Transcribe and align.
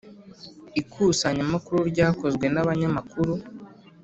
Ikusanyamakuru 0.81 1.77
ryakozwe 1.91 2.45
n 2.53 2.57
abanyamkuru. 2.63 3.33